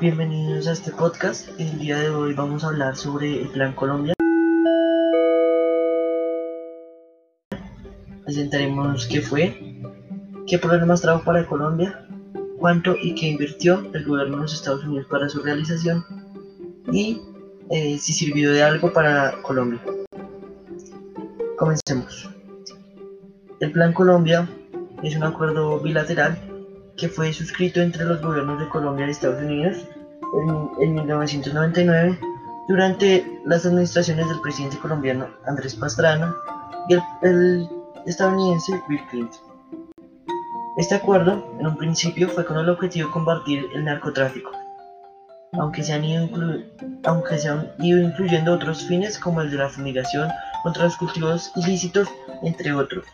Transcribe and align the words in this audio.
Bienvenidos 0.00 0.66
a 0.66 0.72
este 0.72 0.90
podcast. 0.90 1.48
El 1.56 1.78
día 1.78 1.98
de 2.00 2.10
hoy 2.10 2.34
vamos 2.34 2.64
a 2.64 2.68
hablar 2.68 2.96
sobre 2.96 3.42
el 3.42 3.48
Plan 3.48 3.72
Colombia. 3.74 4.12
Presentaremos 8.24 9.06
qué 9.06 9.20
fue, 9.20 9.80
qué 10.48 10.58
problemas 10.58 11.00
trajo 11.00 11.22
para 11.24 11.46
Colombia, 11.46 12.08
cuánto 12.58 12.96
y 13.00 13.14
qué 13.14 13.28
invirtió 13.28 13.88
el 13.94 14.04
gobierno 14.04 14.36
de 14.36 14.42
los 14.42 14.54
Estados 14.54 14.84
Unidos 14.84 15.06
para 15.08 15.28
su 15.28 15.40
realización 15.42 16.04
y 16.90 17.20
eh, 17.70 17.96
si 17.98 18.12
sirvió 18.12 18.52
de 18.52 18.64
algo 18.64 18.92
para 18.92 19.40
Colombia. 19.42 19.80
Comencemos. 21.56 22.28
El 23.60 23.70
Plan 23.70 23.92
Colombia 23.92 24.48
es 25.04 25.14
un 25.14 25.22
acuerdo 25.22 25.78
bilateral 25.78 26.53
que 26.96 27.08
fue 27.08 27.32
suscrito 27.32 27.80
entre 27.80 28.04
los 28.04 28.20
gobiernos 28.20 28.60
de 28.60 28.68
Colombia 28.68 29.06
y 29.06 29.10
Estados 29.10 29.42
Unidos 29.42 29.78
en, 30.80 30.94
1999 30.94 32.18
durante 32.68 33.40
las 33.44 33.66
administraciones 33.66 34.28
del 34.28 34.40
presidente 34.40 34.78
colombiano 34.78 35.28
Andrés 35.46 35.74
Pastrana 35.74 36.34
y 36.88 36.94
el, 37.22 37.68
estadounidense 38.06 38.80
Bill 38.88 39.00
Clinton. 39.10 39.40
Este 40.76 40.94
acuerdo, 40.94 41.56
en 41.58 41.66
un 41.66 41.76
principio, 41.76 42.28
fue 42.28 42.44
con 42.44 42.58
el 42.58 42.68
objetivo 42.68 43.08
de 43.08 43.12
combatir 43.12 43.66
el 43.74 43.84
narcotráfico, 43.84 44.50
aunque 45.52 45.82
se 45.82 45.92
han 45.92 46.04
ido, 46.04 46.28
aunque 47.04 47.38
se 47.38 47.48
han 47.48 47.70
ido 47.78 48.00
incluyendo 48.00 48.52
otros 48.52 48.84
fines 48.86 49.18
como 49.18 49.40
el 49.40 49.50
de 49.50 49.56
la 49.56 49.68
fumigación 49.68 50.28
contra 50.62 50.84
los 50.84 50.96
cultivos 50.96 51.52
ilícitos, 51.56 52.08
entre 52.42 52.74
otros. 52.74 53.06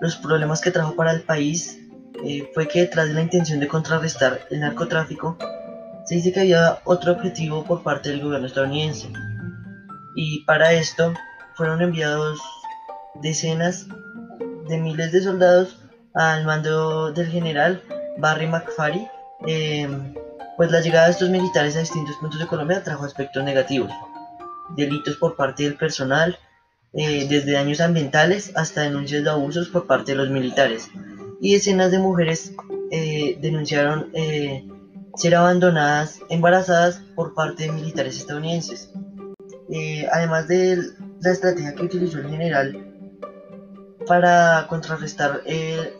Los 0.00 0.16
problemas 0.16 0.60
que 0.60 0.70
trajo 0.70 0.94
para 0.94 1.12
el 1.12 1.22
país 1.22 1.79
eh, 2.24 2.50
fue 2.54 2.68
que 2.68 2.80
detrás 2.80 3.08
de 3.08 3.14
la 3.14 3.22
intención 3.22 3.60
de 3.60 3.68
contrarrestar 3.68 4.40
el 4.50 4.60
narcotráfico, 4.60 5.36
se 6.04 6.16
dice 6.16 6.32
que 6.32 6.40
había 6.40 6.80
otro 6.84 7.12
objetivo 7.12 7.64
por 7.64 7.82
parte 7.82 8.10
del 8.10 8.22
gobierno 8.22 8.46
estadounidense. 8.46 9.08
Y 10.14 10.44
para 10.44 10.72
esto 10.72 11.14
fueron 11.54 11.82
enviados 11.82 12.40
decenas 13.22 13.86
de 14.68 14.78
miles 14.78 15.12
de 15.12 15.22
soldados 15.22 15.78
al 16.14 16.44
mando 16.44 17.12
del 17.12 17.28
general 17.28 17.82
Barry 18.18 18.46
McFarry, 18.46 19.06
em, 19.46 20.14
pues 20.56 20.70
la 20.70 20.80
llegada 20.80 21.06
de 21.06 21.12
estos 21.12 21.30
militares 21.30 21.76
a 21.76 21.80
distintos 21.80 22.16
puntos 22.16 22.40
de 22.40 22.46
Colombia 22.46 22.82
trajo 22.82 23.04
aspectos 23.04 23.44
negativos, 23.44 23.90
delitos 24.76 25.16
por 25.16 25.36
parte 25.36 25.64
del 25.64 25.76
personal, 25.76 26.38
eh, 26.92 27.26
desde 27.28 27.52
daños 27.52 27.80
ambientales 27.80 28.52
hasta 28.56 28.82
denuncias 28.82 29.22
de 29.22 29.30
abusos 29.30 29.68
por 29.68 29.86
parte 29.86 30.12
de 30.12 30.18
los 30.18 30.30
militares, 30.30 30.90
y 31.40 31.54
decenas 31.54 31.90
de 31.90 31.98
mujeres 31.98 32.52
eh, 32.90 33.38
denunciaron 33.40 34.10
eh, 34.14 34.68
ser 35.16 35.34
abandonadas 35.34 36.20
embarazadas 36.28 37.02
por 37.14 37.34
parte 37.34 37.64
de 37.64 37.72
militares 37.72 38.18
estadounidenses. 38.18 38.92
Eh, 39.72 40.06
además 40.12 40.48
de 40.48 40.78
la 41.20 41.30
estrategia 41.30 41.74
que 41.74 41.84
utilizó 41.84 42.18
el 42.18 42.28
general 42.28 42.86
para 44.06 44.66
contrarrestar 44.68 45.42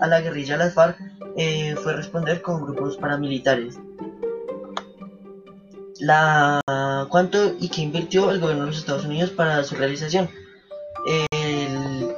a 0.00 0.06
la 0.06 0.20
guerrilla 0.20 0.56
las 0.56 0.74
FARC, 0.74 0.98
fue 1.82 1.92
responder 1.94 2.42
con 2.42 2.64
grupos 2.64 2.96
paramilitares. 2.96 3.78
La, 6.00 6.60
¿Cuánto 7.08 7.54
y 7.60 7.68
qué 7.68 7.82
invirtió 7.82 8.30
el 8.30 8.40
gobierno 8.40 8.64
de 8.64 8.70
los 8.70 8.78
Estados 8.78 9.04
Unidos 9.04 9.30
para 9.30 9.62
su 9.62 9.76
realización? 9.76 10.28
El 11.30 12.16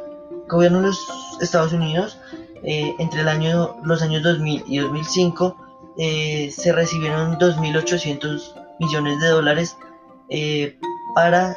gobierno 0.48 0.78
de 0.78 0.86
los 0.86 0.98
Estados 1.40 1.72
Unidos 1.72 2.16
eh, 2.64 2.94
entre 2.98 3.22
los 3.24 4.02
años 4.02 4.22
2000 4.22 4.64
y 4.68 4.78
2005 4.78 5.56
eh, 5.98 6.50
se 6.56 6.72
recibieron 6.72 7.36
2.800 7.38 8.54
millones 8.78 9.20
de 9.20 9.28
dólares 9.28 9.76
eh, 10.28 10.78
para 11.14 11.56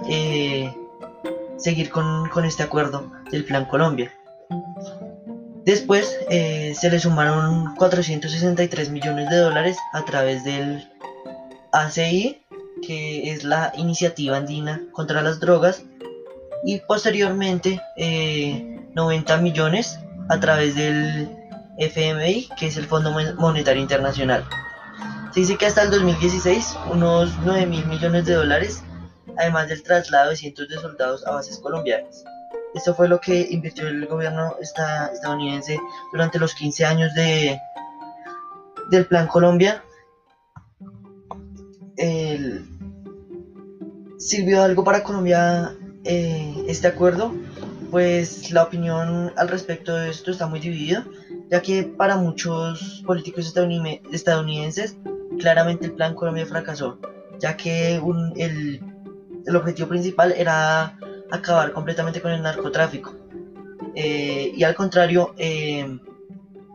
seguir 1.57 1.89
con, 1.89 2.27
con, 2.29 2.43
este 2.43 2.63
acuerdo 2.63 3.11
del 3.31 3.45
Plan 3.45 3.65
Colombia. 3.65 4.13
Después 5.63 6.17
se 6.29 6.89
le 6.89 6.99
sumaron 6.99 7.75
463 7.75 8.89
millones 8.89 9.29
de 9.29 9.37
dólares 9.37 9.77
a 9.93 10.03
través 10.05 10.43
del 10.43 10.87
ACI, 11.71 12.41
que 12.85 13.31
es 13.31 13.43
la 13.43 13.71
Iniciativa 13.77 14.37
Andina 14.37 14.81
contra 14.91 15.21
las 15.21 15.39
Drogas, 15.39 15.83
y 16.65 16.79
posteriormente 16.79 17.81
90 18.93 19.37
millones 19.37 19.99
a 20.29 20.39
través 20.39 20.75
del 20.75 21.29
FMI, 21.77 22.49
que 22.57 22.67
es 22.67 22.77
el 22.77 22.85
Fondo 22.85 23.11
Monetario 23.37 23.81
Internacional. 23.81 24.45
Se 25.33 25.41
dice 25.41 25.57
que 25.57 25.65
hasta 25.65 25.83
el 25.83 25.91
2016 25.91 26.77
unos 26.91 27.33
9 27.43 27.65
mil 27.65 27.85
millones 27.87 28.25
de 28.25 28.35
dólares, 28.35 28.83
además 29.37 29.67
del 29.67 29.83
traslado 29.83 30.29
de 30.29 30.37
cientos 30.37 30.69
de 30.69 30.75
soldados 30.75 31.25
a 31.27 31.31
bases 31.31 31.59
colombianas. 31.59 32.23
Esto 32.73 32.93
fue 32.93 33.07
lo 33.07 33.19
que 33.19 33.47
invirtió 33.51 33.87
el 33.87 34.05
gobierno 34.05 34.55
estadounidense 34.61 35.79
durante 36.11 36.39
los 36.39 36.53
15 36.55 36.85
años 36.85 37.13
de, 37.13 37.59
del 38.89 39.05
Plan 39.05 39.27
Colombia. 39.27 39.83
¿Sirvió 44.17 44.63
algo 44.63 44.83
para 44.83 45.03
Colombia 45.03 45.75
eh, 46.03 46.65
este 46.67 46.87
acuerdo? 46.87 47.33
Pues 47.95 48.51
la 48.51 48.63
opinión 48.63 49.31
al 49.37 49.47
respecto 49.47 49.95
de 49.95 50.09
esto 50.09 50.29
está 50.29 50.47
muy 50.47 50.59
dividida, 50.59 51.07
ya 51.49 51.61
que 51.61 51.83
para 51.83 52.17
muchos 52.17 53.01
políticos 53.05 53.55
estadounidenses 54.11 54.97
claramente 55.39 55.85
el 55.85 55.93
Plan 55.93 56.13
Colombia 56.13 56.45
fracasó, 56.45 56.99
ya 57.39 57.55
que 57.55 57.95
el, 57.95 58.81
objetivo 59.55 59.87
principal 59.87 60.33
era 60.33 60.99
acabar 61.31 61.71
completamente 61.71 62.21
con 62.21 62.33
el 62.33 62.41
narcotráfico. 62.41 63.15
Eh, 63.95 64.51
y 64.53 64.61
al 64.65 64.75
contrario, 64.75 65.33
eh, 65.37 65.97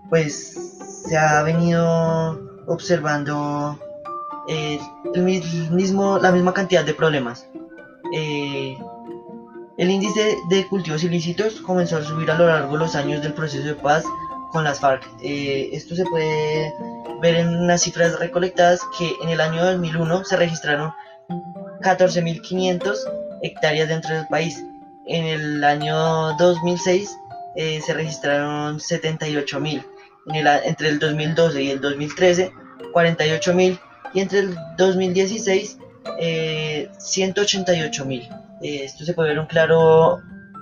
pues 0.08 1.04
se 1.06 1.18
ha 1.18 1.42
venido 1.42 2.62
observando 2.66 3.78
eh, 4.48 4.80
el 5.12 5.22
mismo, 5.70 6.18
la 6.18 6.32
misma 6.32 6.54
cantidad 6.54 6.82
de 6.82 6.94
problemas. 6.94 7.46
El 9.80 9.90
índice 9.90 10.36
de 10.50 10.66
cultivos 10.66 11.04
ilícitos 11.04 11.62
comenzó 11.62 11.96
a 11.96 12.04
subir 12.04 12.30
a 12.30 12.36
lo 12.36 12.44
largo 12.44 12.74
de 12.74 12.80
los 12.80 12.94
años 12.94 13.22
del 13.22 13.32
proceso 13.32 13.66
de 13.66 13.74
paz 13.74 14.04
con 14.52 14.62
las 14.62 14.78
FARC. 14.78 15.08
Eh, 15.22 15.70
esto 15.72 15.96
se 15.96 16.04
puede 16.04 16.70
ver 17.22 17.36
en 17.36 17.48
unas 17.48 17.80
cifras 17.80 18.18
recolectadas 18.18 18.80
que 18.98 19.10
en 19.22 19.30
el 19.30 19.40
año 19.40 19.64
2001 19.64 20.26
se 20.26 20.36
registraron 20.36 20.92
14.500 21.80 22.94
hectáreas 23.40 23.88
dentro 23.88 24.14
del 24.14 24.26
país. 24.26 24.62
En 25.06 25.24
el 25.24 25.64
año 25.64 26.36
2006 26.36 27.16
eh, 27.56 27.80
se 27.80 27.94
registraron 27.94 28.80
78.000. 28.80 29.82
entre 30.66 30.88
el 30.90 30.98
2012 30.98 31.62
y 31.62 31.70
el 31.70 31.80
2013, 31.80 32.52
48.000. 32.92 33.80
Y 34.12 34.20
entre 34.20 34.40
el 34.40 34.58
2016, 34.76 35.78
eh, 36.18 36.90
188.000. 36.98 38.40
Eh, 38.62 38.84
esto 38.84 39.04
se 39.04 39.14
puede 39.14 39.30
ver 39.30 39.38
un 39.38 39.46
claro 39.46 40.20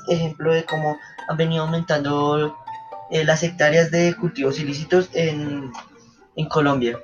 ejemplo 0.08 0.52
de 0.52 0.64
cómo 0.64 0.96
han 1.28 1.36
venido 1.36 1.64
aumentando 1.64 2.56
eh, 3.10 3.24
las 3.24 3.42
hectáreas 3.42 3.90
de 3.90 4.14
cultivos 4.14 4.58
ilícitos 4.58 5.10
en, 5.12 5.72
Colombia. 6.48 6.96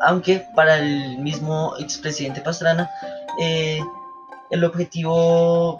Aunque 0.00 0.46
para 0.56 0.78
el 0.78 1.18
mismo 1.18 1.74
expresidente 1.78 2.40
Pastrana, 2.40 2.88
eh, 3.38 3.80
el 4.50 4.64
objetivo 4.64 5.78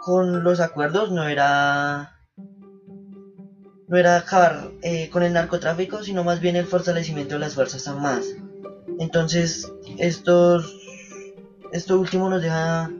con 0.00 0.42
los 0.42 0.58
acuerdos 0.58 1.12
no 1.12 1.28
era 1.28 2.16
no 3.86 3.96
era 3.96 4.16
acabar 4.16 4.70
con 5.12 5.22
el 5.22 5.32
narcotráfico, 5.32 6.02
sino 6.02 6.24
más 6.24 6.40
bien 6.40 6.56
el 6.56 6.66
fortalecimiento 6.66 7.34
de 7.34 7.40
las 7.40 7.54
Fuerzas 7.54 7.86
Armadas. 7.86 8.24
Entonces, 8.98 9.70
estos, 9.98 10.74
esto 11.72 11.98
último 11.98 12.28
nos 12.28 12.42
deja 12.42 12.90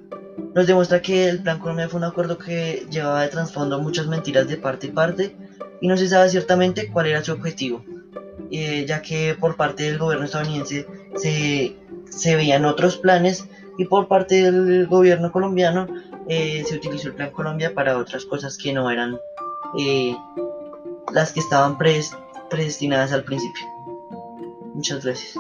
nos 0.55 0.67
demuestra 0.67 1.01
que 1.01 1.29
el 1.29 1.43
Plan 1.43 1.59
Colombia 1.59 1.89
fue 1.89 1.99
un 1.99 2.05
acuerdo 2.05 2.39
que 2.39 2.87
llevaba 2.91 3.23
de 3.23 3.29
trasfondo 3.29 3.79
muchas 3.79 4.07
mentiras 4.07 4.49
de 4.49 4.57
parte 4.57 4.87
y 4.87 4.91
parte 4.91 5.37
y 5.81 5.89
no 5.89 5.97
se 5.97 6.09
sabe 6.09 6.29
ciertamente 6.29 6.89
cuál 6.89 7.07
era 7.07 7.23
su 7.23 7.33
objetivo, 7.33 7.85
eh, 8.51 8.85
ya 8.87 9.03
que 9.03 9.37
por 9.39 9.57
parte 9.57 9.85
del 9.85 9.99
gobierno 9.99 10.25
estadounidense 10.25 10.87
se, 11.17 11.77
se, 12.11 12.37
veían 12.37 12.65
otros 12.65 12.97
planes 12.97 13.47
y 13.77 13.85
por 13.85 14.09
parte 14.09 14.51
del 14.51 14.87
gobierno 14.87 15.31
colombiano 15.31 15.87
eh, 16.29 16.65
se 16.67 16.75
utilizó 16.75 17.09
el 17.09 17.15
Plan 17.15 17.31
Colombia 17.31 17.75
para 17.75 17.99
otras 17.99 18.25
cosas 18.25 18.59
que 18.59 18.73
no 18.73 18.91
eran 18.91 19.19
eh, 19.79 20.17
las 21.13 21.33
que 21.33 21.41
estaban 21.41 21.79
predestinadas 21.79 23.13
al 23.13 23.25
principio. 23.25 23.65
Muchas 24.75 25.05
gracias. 25.05 25.35